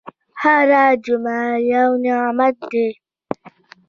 هره 0.41 0.83
جمعه 1.05 1.43
یو 1.73 1.89
نعمت 2.03 2.55
ده. 2.71 2.87